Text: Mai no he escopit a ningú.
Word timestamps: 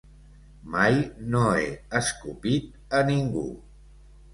Mai 0.75 0.97
no 1.35 1.43
he 1.51 1.69
escopit 2.03 3.01
a 3.03 3.07
ningú. 3.15 3.49